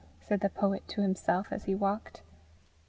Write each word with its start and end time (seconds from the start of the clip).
said 0.19 0.39
the 0.41 0.49
poet 0.49 0.81
to 0.87 1.03
himself 1.03 1.49
as 1.51 1.65
he 1.65 1.75
walked. 1.75 2.23